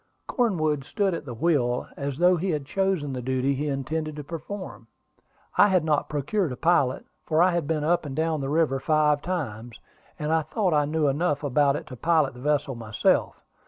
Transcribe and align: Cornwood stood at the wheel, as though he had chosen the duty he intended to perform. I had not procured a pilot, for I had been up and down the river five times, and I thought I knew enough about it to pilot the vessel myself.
Cornwood 0.25 0.83
stood 0.83 1.13
at 1.13 1.25
the 1.25 1.35
wheel, 1.35 1.87
as 1.95 2.17
though 2.17 2.35
he 2.35 2.49
had 2.49 2.65
chosen 2.65 3.13
the 3.13 3.21
duty 3.21 3.53
he 3.53 3.67
intended 3.67 4.15
to 4.15 4.23
perform. 4.23 4.87
I 5.59 5.67
had 5.67 5.85
not 5.85 6.09
procured 6.09 6.51
a 6.51 6.55
pilot, 6.55 7.05
for 7.23 7.39
I 7.43 7.51
had 7.51 7.67
been 7.67 7.83
up 7.83 8.03
and 8.03 8.15
down 8.15 8.41
the 8.41 8.49
river 8.49 8.79
five 8.79 9.21
times, 9.21 9.79
and 10.17 10.33
I 10.33 10.41
thought 10.41 10.73
I 10.73 10.85
knew 10.85 11.07
enough 11.07 11.43
about 11.43 11.75
it 11.75 11.85
to 11.85 11.95
pilot 11.95 12.33
the 12.33 12.39
vessel 12.39 12.73
myself. 12.73 13.43